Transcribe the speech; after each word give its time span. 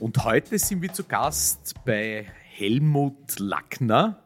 und 0.00 0.24
heute 0.24 0.58
sind 0.58 0.82
wir 0.82 0.92
zu 0.92 1.04
Gast 1.04 1.74
bei 1.84 2.26
Helmut 2.50 3.38
Lackner 3.38 4.22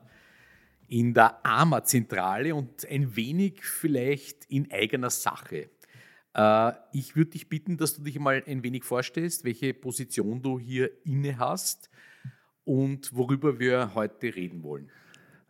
in 0.89 1.15
der 1.15 1.45
AMA-Zentrale 1.45 2.55
und 2.55 2.89
ein 2.91 3.15
wenig 3.15 3.63
vielleicht 3.63 4.47
in 4.47 4.71
eigener 4.73 5.11
Sache. 5.11 5.69
Äh, 6.35 6.73
ich 6.93 7.15
würde 7.15 7.33
dich 7.33 7.49
bitten, 7.49 7.77
dass 7.77 7.95
du 7.95 8.03
dich 8.03 8.19
mal 8.19 8.43
ein 8.47 8.63
wenig 8.63 8.85
vorstellst, 8.85 9.45
welche 9.45 9.73
Position 9.75 10.43
du 10.43 10.59
hier 10.59 10.91
inne 11.05 11.39
hast 11.39 11.91
und 12.65 13.15
worüber 13.15 13.59
wir 13.59 13.95
heute 13.95 14.35
reden 14.35 14.63
wollen. 14.63 14.91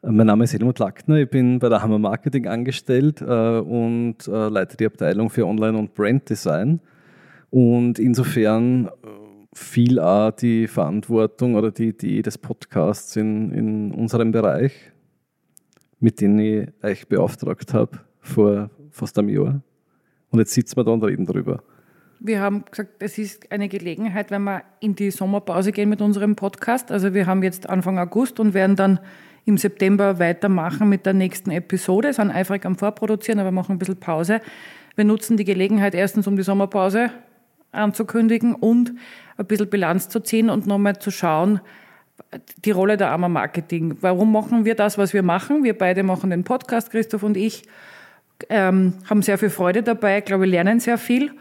Mein 0.02 0.26
Name 0.26 0.44
ist 0.44 0.52
Helmut 0.52 0.78
Lackner, 0.78 1.16
ich 1.16 1.30
bin 1.30 1.58
bei 1.58 1.68
der 1.68 1.82
Hammer 1.82 1.98
Marketing 1.98 2.46
angestellt 2.46 3.20
äh, 3.20 3.24
und 3.24 4.26
äh, 4.28 4.48
leite 4.48 4.76
die 4.76 4.86
Abteilung 4.86 5.30
für 5.30 5.46
Online- 5.46 5.78
und 5.78 5.94
Branddesign. 5.94 6.80
Und 7.50 7.98
insofern 7.98 8.86
äh, 8.86 9.19
viel 9.52 9.98
auch 9.98 10.30
die 10.30 10.68
Verantwortung 10.68 11.54
oder 11.54 11.70
die 11.70 11.88
Idee 11.88 12.22
des 12.22 12.38
Podcasts 12.38 13.16
in, 13.16 13.52
in 13.52 13.92
unserem 13.92 14.32
Bereich, 14.32 14.72
mit 15.98 16.20
dem 16.20 16.38
ich 16.38 16.68
euch 16.82 17.08
beauftragt 17.08 17.74
habe 17.74 17.98
vor 18.20 18.70
fast 18.90 19.18
einem 19.18 19.28
Jahr. 19.28 19.62
Und 20.30 20.38
jetzt 20.38 20.52
sitzen 20.52 20.76
wir 20.76 20.84
da 20.84 20.92
und 20.92 21.02
reden 21.02 21.26
darüber. 21.26 21.62
Wir 22.20 22.40
haben 22.40 22.64
gesagt, 22.70 23.02
es 23.02 23.18
ist 23.18 23.50
eine 23.50 23.68
Gelegenheit, 23.68 24.30
wenn 24.30 24.44
wir 24.44 24.62
in 24.80 24.94
die 24.94 25.10
Sommerpause 25.10 25.72
gehen 25.72 25.88
mit 25.88 26.02
unserem 26.02 26.36
Podcast. 26.36 26.92
Also 26.92 27.14
wir 27.14 27.26
haben 27.26 27.42
jetzt 27.42 27.68
Anfang 27.68 27.98
August 27.98 28.38
und 28.38 28.54
werden 28.54 28.76
dann 28.76 29.00
im 29.46 29.56
September 29.56 30.18
weitermachen 30.18 30.88
mit 30.88 31.06
der 31.06 31.14
nächsten 31.14 31.50
Episode, 31.50 32.12
sind 32.12 32.30
eifrig 32.30 32.66
am 32.66 32.76
Vorproduzieren, 32.76 33.40
aber 33.40 33.48
wir 33.48 33.54
machen 33.54 33.72
ein 33.72 33.78
bisschen 33.78 33.96
Pause. 33.96 34.42
Wir 34.96 35.04
nutzen 35.04 35.38
die 35.38 35.44
Gelegenheit 35.44 35.94
erstens, 35.94 36.26
um 36.26 36.36
die 36.36 36.42
Sommerpause 36.42 37.10
anzukündigen 37.72 38.54
und 38.54 38.92
ein 39.36 39.46
bisschen 39.46 39.70
Bilanz 39.70 40.08
zu 40.08 40.20
ziehen 40.20 40.50
und 40.50 40.66
nochmal 40.66 40.98
zu 40.98 41.10
schauen, 41.10 41.60
die 42.64 42.70
Rolle 42.70 42.96
der 42.96 43.10
Armer 43.10 43.28
Marketing. 43.28 43.96
Warum 44.00 44.32
machen 44.32 44.64
wir 44.64 44.74
das, 44.74 44.98
was 44.98 45.12
wir 45.12 45.22
machen? 45.22 45.64
Wir 45.64 45.76
beide 45.76 46.02
machen 46.02 46.30
den 46.30 46.44
Podcast, 46.44 46.90
Christoph 46.90 47.22
und 47.22 47.36
ich, 47.36 47.62
ähm, 48.48 48.94
haben 49.08 49.22
sehr 49.22 49.38
viel 49.38 49.50
Freude 49.50 49.82
dabei, 49.82 50.20
glaube 50.20 50.46
lernen 50.46 50.80
sehr 50.80 50.98
viel. 50.98 51.32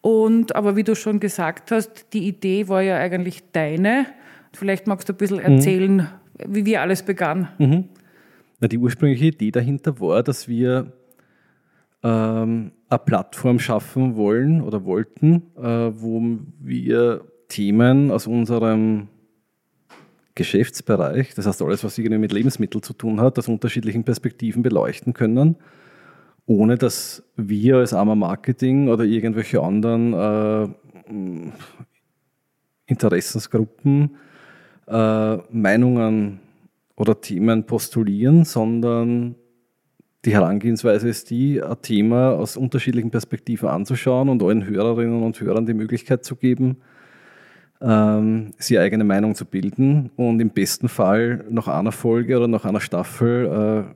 Und, 0.00 0.56
aber 0.56 0.74
wie 0.74 0.82
du 0.82 0.96
schon 0.96 1.20
gesagt 1.20 1.70
hast, 1.70 2.12
die 2.12 2.26
Idee 2.26 2.68
war 2.68 2.82
ja 2.82 2.96
eigentlich 2.96 3.42
deine. 3.52 4.06
Vielleicht 4.52 4.86
magst 4.86 5.08
du 5.08 5.12
ein 5.12 5.16
bisschen 5.16 5.38
mhm. 5.38 5.44
erzählen, 5.44 5.96
mhm. 5.96 6.08
wie 6.48 6.66
wir 6.66 6.80
alles 6.80 7.02
begann. 7.02 7.48
Mhm. 7.58 7.84
Na, 8.60 8.68
die 8.68 8.78
ursprüngliche 8.78 9.26
Idee 9.26 9.50
dahinter 9.50 10.00
war, 10.00 10.22
dass 10.22 10.48
wir 10.48 10.92
ähm, 12.02 12.72
eine 12.88 12.98
Plattform 12.98 13.58
schaffen 13.58 14.16
wollen 14.16 14.60
oder 14.60 14.84
wollten, 14.84 15.42
äh, 15.56 15.92
wo 15.94 16.22
wir 16.60 17.24
Themen 17.48 18.10
aus 18.10 18.26
unserem 18.26 19.08
Geschäftsbereich, 20.34 21.34
das 21.34 21.46
heißt 21.46 21.60
alles, 21.62 21.84
was 21.84 21.98
irgendwie 21.98 22.18
mit 22.18 22.32
Lebensmitteln 22.32 22.82
zu 22.82 22.94
tun 22.94 23.20
hat, 23.20 23.38
aus 23.38 23.48
unterschiedlichen 23.48 24.04
Perspektiven 24.04 24.62
beleuchten 24.62 25.12
können, 25.12 25.56
ohne 26.46 26.76
dass 26.76 27.22
wir 27.36 27.76
als 27.76 27.92
Armer 27.92 28.16
Marketing 28.16 28.88
oder 28.88 29.04
irgendwelche 29.04 29.60
anderen 29.60 30.14
äh, 30.14 30.68
Interessensgruppen 32.86 34.16
äh, 34.86 35.36
Meinungen 35.50 36.40
oder 36.96 37.20
Themen 37.20 37.64
postulieren, 37.64 38.44
sondern 38.44 39.34
die 40.24 40.32
Herangehensweise 40.32 41.08
ist 41.08 41.30
die, 41.30 41.62
ein 41.62 41.82
Thema 41.82 42.32
aus 42.32 42.56
unterschiedlichen 42.56 43.10
Perspektiven 43.10 43.68
anzuschauen 43.68 44.28
und 44.28 44.42
allen 44.42 44.64
Hörerinnen 44.64 45.22
und 45.22 45.40
Hörern 45.40 45.66
die 45.66 45.74
Möglichkeit 45.74 46.24
zu 46.24 46.36
geben, 46.36 46.76
ähm, 47.80 48.52
sie 48.58 48.78
eigene 48.78 49.04
Meinung 49.04 49.34
zu 49.34 49.44
bilden 49.44 50.10
und 50.16 50.40
im 50.40 50.50
besten 50.50 50.88
Fall 50.88 51.44
nach 51.50 51.66
einer 51.66 51.92
Folge 51.92 52.36
oder 52.36 52.46
nach 52.46 52.64
einer 52.64 52.80
Staffel 52.80 53.86
äh, 53.90 53.94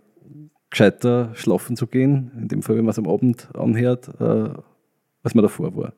gescheiter 0.70 1.30
schlafen 1.34 1.76
zu 1.76 1.86
gehen, 1.86 2.32
in 2.36 2.48
dem 2.48 2.62
Fall, 2.62 2.76
wenn 2.76 2.84
man 2.84 2.90
es 2.90 2.98
am 2.98 3.08
Abend 3.08 3.48
anhört, 3.54 4.08
äh, 4.20 4.48
als 5.22 5.34
man 5.34 5.42
davor 5.42 5.76
war. 5.76 5.92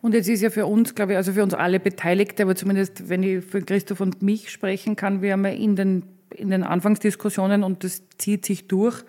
Und 0.00 0.14
jetzt 0.14 0.28
ist 0.28 0.42
ja 0.42 0.50
für 0.50 0.66
uns, 0.66 0.96
glaube 0.96 1.12
ich, 1.12 1.16
also 1.16 1.32
für 1.32 1.44
uns 1.44 1.54
alle 1.54 1.78
Beteiligte, 1.78 2.42
aber 2.42 2.56
zumindest 2.56 3.08
wenn 3.08 3.22
ich 3.22 3.44
für 3.44 3.62
Christoph 3.62 4.00
und 4.00 4.20
mich 4.20 4.50
sprechen 4.50 4.96
kann, 4.96 5.22
wir 5.22 5.32
haben 5.32 5.44
ja 5.44 5.52
in 5.52 5.76
den 5.76 6.02
in 6.36 6.50
den 6.50 6.62
Anfangsdiskussionen 6.62 7.62
und 7.62 7.84
das 7.84 8.02
zieht 8.18 8.44
sich 8.44 8.68
durch, 8.68 9.04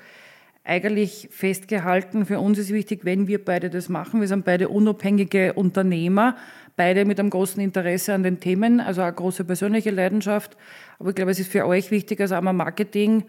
eigentlich 0.65 1.27
festgehalten, 1.29 2.25
für 2.25 2.39
uns 2.39 2.57
ist 2.57 2.71
wichtig, 2.71 3.03
wenn 3.03 3.27
wir 3.27 3.43
beide 3.43 3.69
das 3.69 3.89
machen. 3.89 4.21
Wir 4.21 4.29
sind 4.29 4.45
beide 4.45 4.69
unabhängige 4.69 5.53
Unternehmer, 5.53 6.37
beide 6.77 7.03
mit 7.03 7.19
einem 7.19 7.29
großen 7.29 7.61
Interesse 7.61 8.13
an 8.13 8.23
den 8.23 8.39
Themen, 8.39 8.79
also 8.79 9.01
eine 9.01 9.11
große 9.11 9.43
persönliche 9.43 9.91
Leidenschaft. 9.91 10.55
Aber 10.99 11.09
ich 11.09 11.15
glaube, 11.15 11.31
es 11.31 11.39
ist 11.39 11.51
für 11.51 11.65
euch 11.65 11.91
wichtig, 11.91 12.21
als 12.21 12.31
einmal 12.31 12.53
Marketing, 12.53 13.25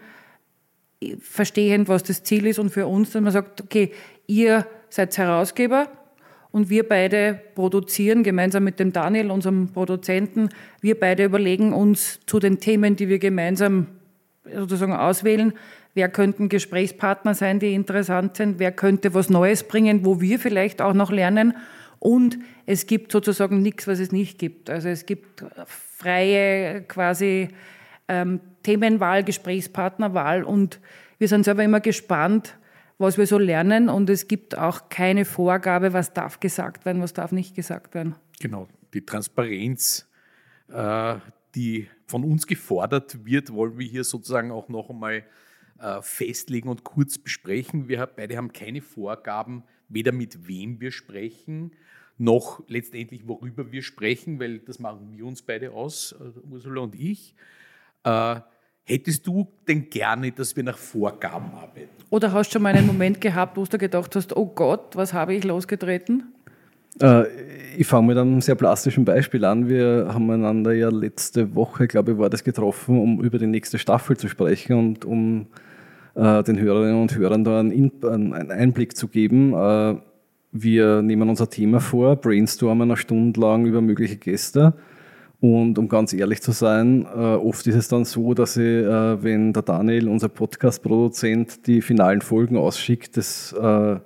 verstehend, 1.19 1.89
was 1.89 2.05
das 2.05 2.23
Ziel 2.23 2.47
ist 2.47 2.59
und 2.59 2.71
für 2.71 2.87
uns, 2.87 3.11
dass 3.11 3.21
man 3.21 3.33
sagt, 3.33 3.61
okay, 3.61 3.93
ihr 4.27 4.67
seid 4.89 5.19
Herausgeber, 5.19 5.89
und 6.55 6.71
wir 6.71 6.89
beide 6.89 7.41
produzieren 7.57 8.23
gemeinsam 8.23 8.63
mit 8.63 8.79
dem 8.79 8.93
Daniel, 8.93 9.33
unserem 9.33 9.73
Produzenten. 9.73 10.51
Wir 10.81 10.97
beide 11.01 11.25
überlegen 11.25 11.73
uns 11.73 12.21
zu 12.27 12.39
den 12.39 12.61
Themen, 12.61 12.95
die 12.95 13.09
wir 13.09 13.19
gemeinsam 13.19 13.89
sozusagen 14.45 14.93
auswählen, 14.93 15.55
wer 15.95 16.09
könnten 16.09 16.49
Gesprächspartner 16.49 17.35
sein, 17.35 17.59
die 17.59 17.75
interessant 17.75 18.37
sind, 18.37 18.61
wer 18.61 18.71
könnte 18.71 19.15
was 19.15 19.31
Neues 19.31 19.65
bringen, 19.65 20.05
wo 20.05 20.21
wir 20.21 20.39
vielleicht 20.39 20.81
auch 20.81 20.95
noch 20.95 21.11
lernen. 21.11 21.57
Und 21.99 22.39
es 22.67 22.87
gibt 22.87 23.11
sozusagen 23.11 23.61
nichts, 23.61 23.89
was 23.89 23.99
es 23.99 24.13
nicht 24.13 24.39
gibt. 24.39 24.71
Also 24.71 24.89
es 24.91 25.07
gibt 25.07 25.45
freie 25.67 26.83
quasi 26.83 27.49
ähm, 28.07 28.39
Themenwahl, 28.63 29.25
Gesprächspartnerwahl 29.25 30.45
und 30.45 30.79
wir 31.19 31.27
sind 31.27 31.47
selber 31.47 31.65
immer 31.65 31.81
gespannt, 31.81 32.57
was 32.99 33.19
wir 33.19 33.27
so 33.27 33.39
lernen 33.39 33.89
und 33.89 34.09
es 34.11 34.29
gibt 34.29 34.57
auch 34.57 34.89
keine 34.89 35.25
Vorgabe, 35.25 35.93
was 35.93 36.13
darf 36.13 36.41
gesagt 36.41 36.85
werden, 36.85 37.03
was 37.03 37.13
darf 37.13 37.33
nicht 37.33 37.55
gesagt 37.55 37.95
werden. 37.95 38.15
Genau, 38.41 38.69
die 38.93 39.05
Transparenz, 39.05 40.09
äh, 40.69 41.17
die 41.55 41.89
von 42.07 42.25
uns 42.25 42.47
gefordert 42.47 43.25
wird, 43.25 43.53
wollen 43.53 43.79
wir 43.79 43.87
hier 43.87 44.05
sozusagen 44.05 44.51
auch 44.51 44.69
noch 44.69 44.91
einmal 44.91 45.25
äh, 45.81 46.01
festlegen 46.03 46.69
und 46.69 46.85
kurz 46.85 47.19
besprechen. 47.19 47.89
Wir 47.89 48.07
beide 48.07 48.37
haben 48.37 48.53
keine 48.53 48.81
Vorgaben, 48.81 49.65
weder 49.89 50.13
mit 50.13 50.47
wem 50.47 50.81
wir 50.81 50.93
sprechen, 50.93 51.73
noch 52.17 52.63
letztendlich 52.69 53.27
worüber 53.27 53.73
wir 53.73 53.83
sprechen, 53.83 54.39
weil 54.39 54.61
das 54.61 54.79
machen 54.79 55.13
wir 55.17 55.27
uns 55.27 55.43
beide 55.43 55.73
aus, 55.73 56.13
äh, 56.13 56.39
Ursula 56.49 56.83
und 56.83 56.95
ich. 56.95 57.35
Hättest 58.87 59.27
du 59.27 59.47
denn 59.67 59.89
gerne, 59.89 60.31
dass 60.31 60.55
wir 60.57 60.63
nach 60.63 60.77
Vorgaben 60.77 61.51
arbeiten? 61.55 61.89
Oder 62.11 62.33
hast 62.33 62.51
du 62.51 62.55
schon 62.55 62.63
mal 62.63 62.75
einen 62.75 62.87
Moment 62.87 63.19
gehabt, 63.19 63.57
wo 63.57 63.65
du 63.65 63.79
gedacht 63.79 64.15
hast, 64.15 64.37
oh 64.37 64.45
Gott, 64.47 64.95
was 64.95 65.15
habe 65.15 65.35
ich 65.35 65.43
losgetreten? 65.43 66.25
Äh, 67.01 67.25
ich 67.79 67.87
fange 67.87 68.09
mit 68.09 68.19
einem 68.19 68.43
sehr 68.43 68.57
plastischen 68.57 69.07
Beispiel 69.07 69.47
an. 69.47 69.71
Wir 69.71 70.11
haben 70.13 70.31
einander 70.31 70.75
ja 70.75 70.91
letzte 70.91 71.55
Woche, 71.55 71.87
glaube 71.87 72.13
ich, 72.13 72.19
war 72.19 72.29
das 72.29 72.45
getroffen, 72.45 73.01
um 73.01 73.23
über 73.23 73.39
die 73.39 73.47
nächste 73.47 73.79
Staffel 73.79 74.19
zu 74.19 74.29
sprechen 74.29 74.79
und 74.79 75.07
um 75.07 75.47
äh, 76.15 76.43
den 76.43 76.61
Hörerinnen 76.61 77.01
und 77.01 77.17
Hörern 77.17 77.43
da 77.43 77.61
einen, 77.61 77.91
einen 78.05 78.51
Einblick 78.51 78.99
zu 78.99 79.09
geben. 79.09 79.55
Äh, 79.55 79.97
wir 80.53 81.01
nehmen 81.01 81.31
unser 81.31 81.49
Thema 81.49 81.81
vor, 81.81 82.17
brainstormen 82.17 82.91
eine 82.91 82.99
Stunde 82.99 83.41
lang 83.41 83.65
über 83.65 83.81
mögliche 83.81 84.17
Gäste 84.17 84.75
und 85.45 85.79
um 85.79 85.91
ganz 85.91 86.15
ehrlich 86.15 86.41
zu 86.41 86.53
sein, 86.53 87.05
äh, 87.05 87.19
oft 87.19 87.67
ist 87.67 87.75
es 87.75 87.89
dann 87.89 88.07
so, 88.07 88.33
dass 88.33 88.57
ich, 88.57 88.63
äh, 88.63 89.23
wenn 89.23 89.53
der 89.53 89.63
Daniel, 89.63 90.09
unser 90.09 90.31
Podcast-Produzent, 90.31 91.67
die 91.67 91.83
finalen 91.83 92.23
Folgen 92.23 92.57
ausschickt, 92.57 93.19
das 93.19 93.53
äh, 93.53 93.97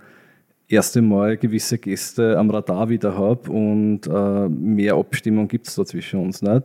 erste 0.67 1.01
Mal 1.01 1.37
gewisse 1.37 1.79
Gäste 1.79 2.37
am 2.37 2.51
Radar 2.51 2.89
wieder 2.89 3.17
habe 3.17 3.53
und 3.53 4.09
äh, 4.09 4.49
mehr 4.49 4.95
Abstimmung 4.95 5.47
gibt 5.47 5.69
es 5.69 5.77
da 5.77 5.85
zwischen 5.85 6.19
uns 6.19 6.43
nicht. 6.43 6.65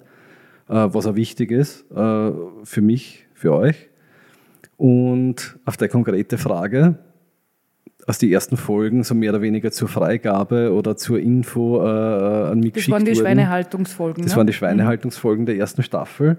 Äh, 0.67 0.87
was 0.91 1.05
auch 1.05 1.15
wichtig 1.15 1.51
ist 1.51 1.85
äh, 1.91 2.31
für 2.63 2.81
mich, 2.81 3.27
für 3.35 3.53
euch. 3.53 3.89
Und 4.77 5.59
auf 5.65 5.77
der 5.77 5.87
konkrete 5.87 6.39
Frage, 6.39 6.97
aus 8.05 8.17
den 8.17 8.31
ersten 8.31 8.57
Folgen 8.57 9.03
so 9.03 9.15
mehr 9.15 9.31
oder 9.31 9.41
weniger 9.41 9.71
zur 9.71 9.87
Freigabe 9.87 10.73
oder 10.73 10.97
zur 10.97 11.19
Info 11.19 11.81
äh, 11.81 12.51
an 12.51 12.59
mich 12.59 12.73
Das 12.73 12.89
waren 12.89 13.05
die 13.05 13.11
wurden. 13.11 13.21
Schweinehaltungsfolgen. 13.21 14.23
Das 14.23 14.33
ne? 14.33 14.37
waren 14.37 14.47
die 14.47 14.53
Schweinehaltungsfolgen 14.53 15.45
der 15.45 15.57
ersten 15.57 15.83
Staffel. 15.83 16.37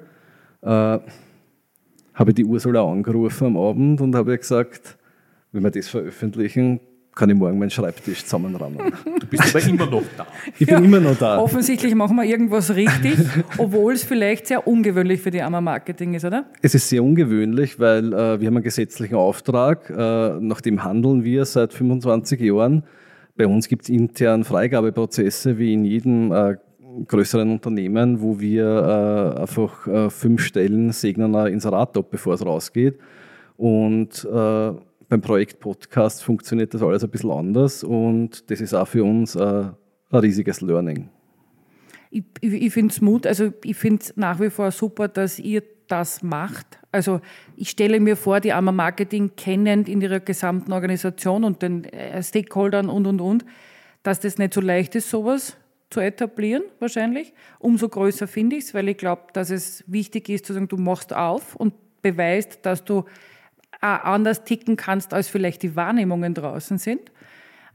Äh, 0.62 0.69
habe 0.69 2.31
ich 2.31 2.34
die 2.34 2.44
Ursula 2.44 2.84
angerufen 2.84 3.46
am 3.49 3.56
Abend 3.56 4.00
und 4.00 4.14
habe 4.14 4.37
gesagt, 4.38 4.96
wenn 5.52 5.62
wir 5.62 5.70
das 5.70 5.88
veröffentlichen, 5.88 6.81
kann 7.14 7.31
ich 7.31 7.37
morgen 7.37 7.58
meinen 7.58 7.70
Schreibtisch 7.70 8.25
zusammenrammen. 8.25 8.78
Du 9.20 9.26
bist 9.26 9.55
aber 9.55 9.64
immer 9.66 9.87
noch 9.87 10.02
da. 10.16 10.26
Ich 10.58 10.66
bin 10.66 10.84
immer 10.84 11.00
noch 11.00 11.16
da. 11.16 11.38
Offensichtlich 11.38 11.94
machen 11.94 12.16
wir 12.16 12.25
irgendwas 12.25 12.75
richtig, 12.75 13.16
obwohl 13.58 13.94
es 13.94 14.05
vielleicht 14.05 14.46
sehr 14.46 14.66
ungewöhnlich 14.66 15.20
für 15.20 15.31
die 15.31 15.40
AMA 15.40 15.61
Marketing 15.61 16.14
ist, 16.14 16.25
oder? 16.25 16.46
Es 16.61 16.75
ist 16.75 16.88
sehr 16.88 17.02
ungewöhnlich, 17.02 17.78
weil 17.78 18.12
äh, 18.12 18.40
wir 18.40 18.46
haben 18.46 18.56
einen 18.56 18.62
gesetzlichen 18.62 19.14
Auftrag, 19.14 19.88
äh, 19.90 20.40
nach 20.40 20.61
dem 20.61 20.84
handeln 20.84 21.25
wir 21.25 21.44
seit 21.44 21.72
25 21.72 22.40
Jahren. 22.40 22.84
Bei 23.37 23.46
uns 23.46 23.69
gibt 23.69 23.84
es 23.84 23.88
intern 23.88 24.44
Freigabeprozesse 24.44 25.58
wie 25.58 25.72
in 25.72 25.84
jedem 25.84 26.32
äh, 26.32 26.56
größeren 27.06 27.50
Unternehmen, 27.50 28.20
wo 28.20 28.38
wir 28.38 29.34
äh, 29.37 29.40
einfach 29.40 29.87
äh, 29.87 30.10
fünf 30.10 30.43
Stellen 30.43 30.93
segnen 30.93 31.34
ein 31.34 31.52
Inserat 31.52 31.96
ab, 31.96 32.06
bevor 32.10 32.34
es 32.34 32.44
rausgeht. 32.44 32.99
Und 33.56 34.25
äh, 34.25 34.72
beim 35.14 35.20
Projekt 35.20 35.61
Podcast 35.61 36.25
funktioniert 36.25 36.75
das 36.75 36.82
alles 36.82 37.05
ein 37.05 37.11
bisschen 37.11 37.31
anders 37.31 37.84
und 37.84 38.50
das 38.50 38.61
ist 38.61 38.75
auch 38.75 38.88
für 38.88 39.05
uns 39.05 39.37
äh, 39.37 39.40
ein 39.44 39.75
riesiges 40.11 40.61
Learning. 40.61 41.08
Ich, 42.11 42.25
ich, 42.40 42.52
ich 42.52 42.72
finde 42.72 42.93
es 42.93 43.00
Mut, 43.00 43.25
also 43.25 43.52
ich 43.62 43.76
finde 43.76 44.02
es 44.02 44.16
nach 44.16 44.40
wie 44.40 44.50
vor 44.50 44.72
super, 44.72 45.06
dass 45.06 45.38
ihr 45.38 45.62
das 45.87 46.25
macht. 46.25 46.81
Also 46.90 47.20
ich 47.55 47.70
stelle 47.70 48.00
mir 48.00 48.16
vor, 48.16 48.40
die 48.40 48.52
AMA 48.52 48.72
Marketing 48.72 49.31
kennend 49.37 49.88
in 49.88 50.00
ihrer 50.00 50.19
gesamten 50.19 50.72
Organisation 50.72 51.44
und 51.44 51.62
den 51.62 51.84
äh, 51.84 52.20
Stakeholdern 52.20 52.88
und, 52.88 53.06
und, 53.06 53.20
und, 53.20 53.44
dass 54.02 54.19
das 54.19 54.37
nicht 54.38 54.52
so 54.52 54.60
leicht 54.60 54.96
ist, 54.96 55.10
sowas 55.10 55.56
zu 55.90 56.00
etablieren, 56.00 56.64
wahrscheinlich. 56.81 57.32
Umso 57.60 57.88
größer 57.88 58.26
finde 58.26 58.56
ich 58.56 58.64
es, 58.64 58.75
weil 58.75 58.88
ich 58.88 58.96
glaube, 58.96 59.22
dass 59.32 59.50
es 59.50 59.84
wichtig 59.87 60.28
ist, 60.28 60.46
zu 60.46 60.55
sagen, 60.55 60.67
du 60.67 60.76
machst 60.76 61.14
auf 61.14 61.55
und 61.55 61.72
beweist, 62.02 62.67
dass 62.67 62.84
du 62.84 63.05
anders 63.84 64.44
ticken 64.44 64.76
kannst, 64.76 65.12
als 65.14 65.28
vielleicht 65.28 65.62
die 65.62 65.76
Wahrnehmungen 65.76 66.34
draußen 66.34 66.78
sind. 66.78 67.10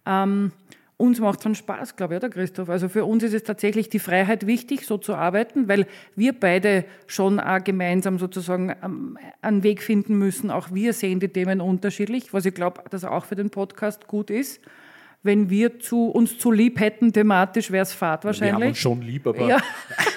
Ähm, 0.05 0.51
uns 0.97 1.21
macht 1.21 1.39
es 1.39 1.43
schon 1.43 1.55
Spaß, 1.55 1.95
glaube 1.95 2.15
ich, 2.15 2.17
oder 2.17 2.29
Christoph? 2.29 2.67
Also 2.67 2.89
für 2.89 3.05
uns 3.05 3.23
ist 3.23 3.33
es 3.33 3.43
tatsächlich 3.43 3.89
die 3.89 3.99
Freiheit 3.99 4.47
wichtig, 4.47 4.85
so 4.85 4.97
zu 4.97 5.15
arbeiten, 5.15 5.69
weil 5.69 5.87
wir 6.15 6.33
beide 6.33 6.83
schon 7.07 7.39
auch 7.39 7.63
gemeinsam 7.63 8.19
sozusagen 8.19 8.75
ähm, 8.83 9.17
einen 9.41 9.63
Weg 9.63 9.81
finden 9.81 10.17
müssen. 10.17 10.51
Auch 10.51 10.73
wir 10.73 10.91
sehen 10.91 11.21
die 11.21 11.29
Themen 11.29 11.61
unterschiedlich, 11.61 12.33
was 12.33 12.45
ich 12.45 12.53
glaube, 12.53 12.83
dass 12.89 13.05
auch 13.05 13.23
für 13.23 13.35
den 13.35 13.49
Podcast 13.49 14.07
gut 14.07 14.29
ist. 14.29 14.59
Wenn 15.21 15.49
wir 15.49 15.79
zu, 15.79 16.05
uns 16.09 16.37
zu 16.37 16.49
lieb 16.51 16.79
hätten, 16.79 17.11
thematisch 17.11 17.71
wäre 17.71 17.83
es 17.83 17.91
Fahrt 17.93 18.23
Wir 18.23 18.29
haben 18.29 18.39
wahrscheinlich. 18.41 18.69
uns 18.69 18.77
schon 18.77 19.01
lieb, 19.01 19.27
aber 19.27 19.47
Ja. 19.47 19.57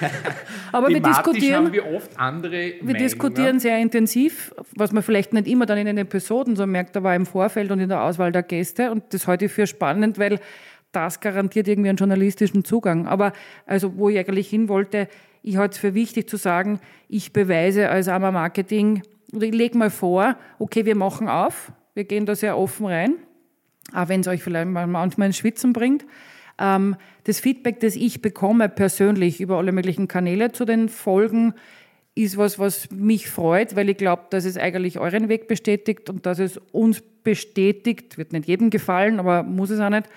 Aber 0.72 0.88
wir 0.88 1.00
diskutieren. 1.00 1.66
haben 1.66 1.72
wir 1.72 1.86
oft 1.94 2.18
andere 2.18 2.52
Wir 2.52 2.76
Meinungen. 2.82 2.96
diskutieren 2.98 3.60
sehr 3.60 3.78
intensiv, 3.78 4.54
was 4.74 4.90
man 4.92 5.02
vielleicht 5.02 5.32
nicht 5.34 5.46
immer 5.46 5.66
dann 5.66 5.76
in 5.78 5.86
den 5.86 5.98
Episoden 5.98 6.56
so 6.56 6.66
merkt, 6.66 6.96
aber 6.96 7.14
im 7.14 7.26
Vorfeld 7.26 7.70
und 7.70 7.78
in 7.80 7.90
der 7.90 8.02
Auswahl 8.02 8.32
der 8.32 8.42
Gäste. 8.42 8.90
Und 8.90 9.04
das 9.12 9.26
halte 9.26 9.44
ich 9.46 9.52
für 9.52 9.66
spannend, 9.66 10.18
weil 10.18 10.40
das 10.92 11.20
garantiert 11.20 11.68
irgendwie 11.68 11.90
einen 11.90 11.98
journalistischen 11.98 12.64
Zugang. 12.64 13.06
Aber 13.06 13.32
also, 13.66 13.96
wo 13.98 14.08
ich 14.08 14.18
eigentlich 14.18 14.48
hin 14.48 14.68
wollte, 14.68 15.08
ich 15.42 15.56
halte 15.58 15.72
es 15.72 15.78
für 15.78 15.92
wichtig 15.94 16.28
zu 16.28 16.36
sagen, 16.38 16.80
ich 17.08 17.32
beweise 17.34 17.90
als 17.90 18.08
AMA 18.08 18.30
Marketing, 18.30 19.02
oder 19.34 19.44
ich 19.46 19.54
lege 19.54 19.76
mal 19.76 19.90
vor, 19.90 20.36
okay, 20.58 20.86
wir 20.86 20.94
machen 20.94 21.28
auf, 21.28 21.72
wir 21.94 22.04
gehen 22.04 22.24
da 22.24 22.34
sehr 22.34 22.56
offen 22.56 22.86
rein, 22.86 23.16
auch 23.94 24.08
wenn 24.08 24.20
es 24.20 24.28
euch 24.28 24.42
vielleicht 24.42 24.68
manchmal 24.68 25.26
ins 25.26 25.36
Schwitzen 25.36 25.72
bringt. 25.72 26.04
Ähm, 26.58 26.96
das 27.24 27.40
Feedback, 27.40 27.80
das 27.80 27.96
ich 27.96 28.22
bekomme 28.22 28.68
persönlich 28.68 29.40
über 29.40 29.58
alle 29.58 29.72
möglichen 29.72 30.08
Kanäle 30.08 30.52
zu 30.52 30.64
den 30.64 30.88
Folgen, 30.88 31.54
ist 32.14 32.36
was, 32.36 32.58
was 32.58 32.90
mich 32.90 33.28
freut, 33.28 33.74
weil 33.74 33.88
ich 33.88 33.96
glaube, 33.96 34.24
dass 34.30 34.44
es 34.44 34.58
eigentlich 34.58 34.98
euren 34.98 35.28
Weg 35.28 35.48
bestätigt 35.48 36.10
und 36.10 36.26
dass 36.26 36.38
es 36.38 36.58
uns 36.70 37.00
bestätigt, 37.00 38.18
wird 38.18 38.32
nicht 38.32 38.46
jedem 38.46 38.70
gefallen, 38.70 39.18
aber 39.18 39.42
muss 39.42 39.70
es 39.70 39.80
auch 39.80 39.88
nicht, 39.88 40.08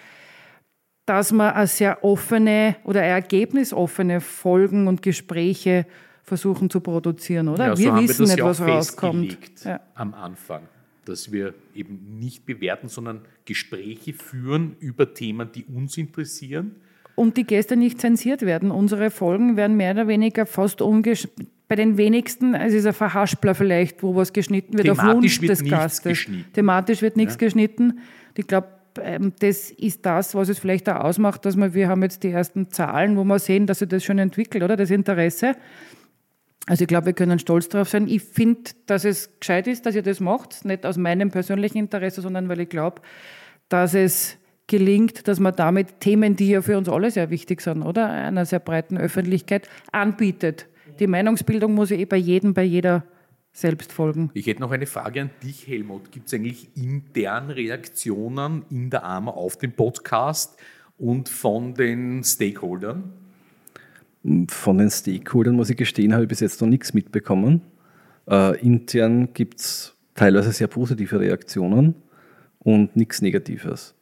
dass 1.05 1.31
man 1.31 1.53
eine 1.53 1.67
sehr 1.67 2.03
offene 2.03 2.75
oder 2.83 3.01
ergebnisoffene 3.01 4.21
Folgen 4.21 4.87
und 4.87 5.01
Gespräche 5.01 5.85
versuchen 6.23 6.69
zu 6.69 6.81
produzieren, 6.81 7.47
oder? 7.47 7.67
Ja, 7.67 7.75
so 7.75 7.83
wir 7.83 7.95
wissen 8.01 8.25
wir 8.25 8.27
nicht, 8.27 8.39
ja 8.39 8.45
was 8.45 8.61
rauskommt. 8.61 9.37
Ja. 9.63 9.79
am 9.93 10.13
Anfang, 10.15 10.63
dass 11.05 11.31
wir 11.31 11.53
eben 11.73 12.17
nicht 12.19 12.45
bewerten, 12.45 12.87
sondern 12.87 13.21
Gespräche 13.45 14.13
führen 14.13 14.75
über 14.79 15.13
Themen, 15.13 15.49
die 15.53 15.65
uns 15.65 15.97
interessieren. 15.97 16.75
und 17.15 17.37
die 17.37 17.45
Gäste 17.45 17.77
nicht 17.77 18.01
zensiert 18.01 18.41
werden. 18.41 18.71
Unsere 18.71 19.09
Folgen 19.09 19.55
werden 19.55 19.77
mehr 19.77 19.93
oder 19.93 20.07
weniger 20.07 20.45
fast 20.45 20.81
ungesch 20.81 21.27
bei 21.67 21.75
den 21.75 21.97
wenigsten, 21.97 22.53
es 22.53 22.73
ist 22.73 22.85
ein 22.85 22.93
Verhaspler 22.93 23.55
vielleicht, 23.55 24.03
wo 24.03 24.15
was 24.15 24.33
geschnitten 24.33 24.77
wird 24.77 24.89
auf 24.89 24.99
Thematisch 24.99 25.15
Wunsch 25.15 25.41
wird 25.41 25.51
des 25.51 25.63
Gastes. 25.63 26.03
geschnitten. 26.03 26.53
Thematisch 26.53 27.01
wird 27.01 27.17
nichts 27.17 27.37
geschnitten. 27.37 27.99
Ich 28.37 28.45
glaube, 28.45 28.67
ähm, 29.01 29.33
das 29.39 29.71
ist 29.71 30.05
das, 30.05 30.35
was 30.35 30.49
es 30.49 30.59
vielleicht 30.59 30.87
auch 30.89 31.03
ausmacht, 31.03 31.45
dass 31.45 31.55
wir, 31.55 31.73
wir 31.73 31.87
haben 31.87 32.03
jetzt 32.03 32.23
die 32.23 32.29
ersten 32.29 32.69
Zahlen, 32.69 33.17
wo 33.17 33.23
wir 33.23 33.39
sehen, 33.39 33.65
dass 33.65 33.79
sich 33.79 33.87
das 33.89 34.03
schon 34.03 34.19
entwickelt, 34.19 34.63
oder? 34.63 34.75
Das 34.75 34.91
Interesse. 34.91 35.55
Also 36.67 36.83
ich 36.83 36.87
glaube, 36.87 37.07
wir 37.07 37.13
können 37.13 37.39
stolz 37.39 37.69
darauf 37.69 37.89
sein. 37.89 38.07
Ich 38.07 38.23
finde, 38.23 38.71
dass 38.87 39.05
es 39.05 39.39
gescheit 39.39 39.67
ist, 39.67 39.85
dass 39.85 39.95
ihr 39.95 40.01
das 40.01 40.19
macht. 40.19 40.65
Nicht 40.65 40.85
aus 40.85 40.97
meinem 40.97 41.29
persönlichen 41.29 41.77
Interesse, 41.77 42.21
sondern 42.21 42.49
weil 42.49 42.61
ich 42.61 42.69
glaube, 42.69 43.01
dass 43.69 43.93
es 43.93 44.37
gelingt, 44.67 45.27
dass 45.27 45.39
man 45.39 45.55
damit 45.55 45.99
Themen, 45.99 46.35
die 46.35 46.49
ja 46.49 46.61
für 46.61 46.77
uns 46.77 46.89
alle 46.89 47.11
sehr 47.11 47.29
wichtig 47.29 47.61
sind, 47.61 47.83
oder? 47.83 48.09
Einer 48.09 48.45
sehr 48.45 48.59
breiten 48.59 48.97
Öffentlichkeit 48.97 49.69
anbietet. 49.91 50.67
Die 50.99 51.07
Meinungsbildung 51.07 51.73
muss 51.73 51.91
ja 51.91 51.97
eh 51.97 52.05
bei 52.05 52.17
jedem, 52.17 52.53
bei 52.53 52.63
jeder 52.63 53.03
selbst 53.51 53.91
folgen. 53.93 54.31
Ich 54.33 54.47
hätte 54.47 54.61
noch 54.61 54.71
eine 54.71 54.85
Frage 54.85 55.21
an 55.21 55.29
dich, 55.43 55.67
Helmut. 55.67 56.11
Gibt 56.11 56.27
es 56.27 56.33
eigentlich 56.33 56.75
intern 56.75 57.51
Reaktionen 57.51 58.65
in 58.69 58.89
der 58.89 59.03
AMA 59.03 59.31
auf 59.31 59.57
den 59.57 59.71
Podcast 59.71 60.57
und 60.97 61.29
von 61.29 61.73
den 61.73 62.23
Stakeholdern? 62.23 63.13
Von 64.47 64.77
den 64.77 64.89
Stakeholdern, 64.89 65.55
muss 65.55 65.69
ich 65.69 65.77
gestehen, 65.77 66.13
habe 66.13 66.23
ich 66.23 66.29
bis 66.29 66.39
jetzt 66.39 66.61
noch 66.61 66.67
nichts 66.67 66.93
mitbekommen. 66.93 67.61
Äh, 68.27 68.59
intern 68.59 69.33
gibt 69.33 69.59
es 69.59 69.95
teilweise 70.15 70.51
sehr 70.51 70.67
positive 70.67 71.19
Reaktionen 71.19 71.95
und 72.59 72.95
nichts 72.95 73.21
Negatives. 73.21 73.93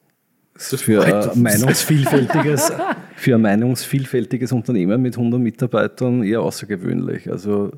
Das 0.53 0.81
für, 0.81 1.03
ein 1.03 1.41
meinungsvielfältiges, 1.41 2.71
für 3.15 3.35
ein 3.35 3.41
meinungsvielfältiges 3.41 4.51
Unternehmen 4.51 5.01
mit 5.01 5.17
100 5.17 5.39
Mitarbeitern 5.39 6.23
eher 6.23 6.41
außergewöhnlich. 6.41 7.29
Also 7.29 7.71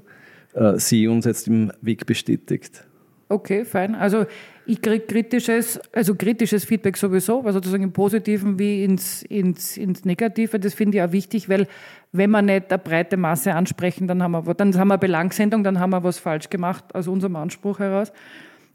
äh, 0.53 0.77
sie 0.77 1.07
uns 1.07 1.25
jetzt 1.25 1.47
im 1.47 1.71
Weg 1.81 2.05
bestätigt. 2.05 2.83
Okay, 3.29 3.65
fein. 3.65 3.95
Also 3.95 4.25
ich 4.67 4.81
kriege 4.81 5.05
kritisches, 5.05 5.79
also 5.93 6.15
kritisches 6.15 6.65
Feedback 6.65 6.97
sowieso, 6.97 7.39
also 7.39 7.53
sozusagen 7.53 7.83
im 7.83 7.91
Positiven 7.91 8.57
wie 8.57 8.83
ins, 8.83 9.23
ins, 9.23 9.77
ins 9.77 10.05
Negative. 10.05 10.59
Das 10.59 10.73
finde 10.73 10.97
ich 10.97 11.03
auch 11.03 11.11
wichtig, 11.11 11.49
weil 11.49 11.67
wenn 12.11 12.31
wir 12.31 12.41
nicht 12.41 12.71
eine 12.71 12.79
breite 12.79 13.17
Masse 13.17 13.53
ansprechen, 13.53 14.07
dann 14.07 14.23
haben 14.23 14.31
wir, 14.31 14.53
dann 14.53 14.75
haben 14.75 14.87
wir 14.87 14.97
Belangsendung, 14.97 15.63
dann 15.63 15.79
haben 15.79 15.91
wir 15.91 16.03
was 16.03 16.17
falsch 16.17 16.49
gemacht 16.49 16.83
aus 16.95 17.07
unserem 17.07 17.35
Anspruch 17.35 17.79
heraus. 17.79 18.11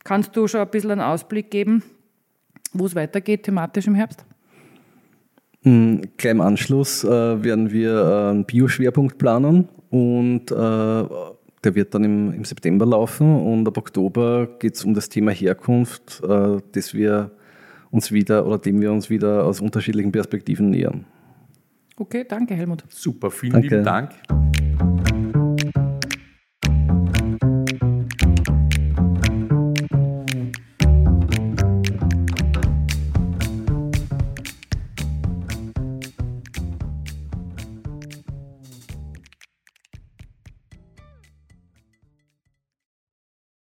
Kannst 0.05 0.37
du 0.37 0.47
schon 0.47 0.61
ein 0.61 0.69
bisschen 0.69 0.93
einen 0.93 1.01
Ausblick 1.01 1.51
geben, 1.51 1.83
wo 2.73 2.87
es 2.87 2.95
weitergeht 2.95 3.43
thematisch 3.43 3.87
im 3.87 3.95
Herbst? 3.95 4.25
Mm, 5.63 5.97
Gleich 6.17 6.33
im 6.33 6.41
Anschluss 6.41 7.05
äh, 7.05 7.09
werden 7.09 7.71
wir 7.71 7.93
äh, 7.93 8.31
einen 8.31 8.45
Bioschwerpunkt 8.45 9.19
planen 9.19 9.69
und 9.91 10.51
äh, 10.51 11.05
der 11.65 11.75
wird 11.75 11.95
dann 11.95 12.05
im, 12.05 12.33
im 12.33 12.45
September 12.45 12.87
laufen 12.87 13.35
und 13.35 13.67
ab 13.67 13.77
Oktober 13.77 14.49
geht 14.59 14.75
es 14.75 14.85
um 14.85 14.95
das 14.95 15.09
Thema 15.09 15.31
Herkunft, 15.31 16.23
äh, 16.23 16.59
das 16.73 16.95
wir 16.95 17.31
uns 17.91 18.13
wieder 18.13 18.47
oder 18.47 18.59
dem 18.59 18.81
wir 18.81 18.93
uns 18.93 19.11
wieder 19.11 19.45
aus 19.45 19.61
unterschiedlichen 19.61 20.13
Perspektiven 20.13 20.71
nähern. 20.71 21.05
Okay, 21.97 22.25
danke 22.27 22.55
Helmut. 22.55 22.85
Super, 22.89 23.31
vielen 23.31 23.53
Danke. 23.53 23.69
lieben 23.69 23.85
Dank. 23.85 24.11